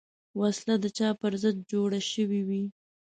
وسله 0.39 0.75
د 0.83 0.85
چا 0.97 1.09
پر 1.21 1.33
ضد 1.41 1.57
جوړه 1.71 1.99
شوې 2.11 2.41
وي 2.47 2.63